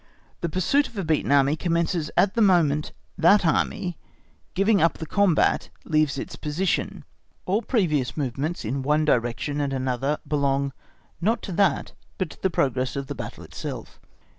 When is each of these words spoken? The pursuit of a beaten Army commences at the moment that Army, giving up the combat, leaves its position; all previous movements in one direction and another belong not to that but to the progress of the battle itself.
The 0.39 0.49
pursuit 0.49 0.87
of 0.87 0.97
a 0.97 1.03
beaten 1.03 1.31
Army 1.31 1.55
commences 1.55 2.09
at 2.17 2.33
the 2.33 2.41
moment 2.41 2.91
that 3.19 3.45
Army, 3.45 3.99
giving 4.55 4.81
up 4.81 4.97
the 4.97 5.05
combat, 5.05 5.69
leaves 5.85 6.17
its 6.17 6.35
position; 6.35 7.05
all 7.45 7.61
previous 7.61 8.17
movements 8.17 8.65
in 8.65 8.81
one 8.81 9.05
direction 9.05 9.61
and 9.61 9.71
another 9.73 10.17
belong 10.27 10.73
not 11.21 11.43
to 11.43 11.51
that 11.51 11.91
but 12.17 12.31
to 12.31 12.41
the 12.41 12.49
progress 12.49 12.95
of 12.95 13.05
the 13.05 13.13
battle 13.13 13.43
itself. 13.43 13.99